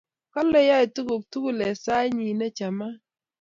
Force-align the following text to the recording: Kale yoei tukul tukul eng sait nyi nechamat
Kale 0.33 0.59
yoei 0.69 0.87
tukul 0.95 1.21
tukul 1.31 1.59
eng 1.67 1.77
sait 1.83 2.11
nyi 2.17 2.31
nechamat 2.39 2.95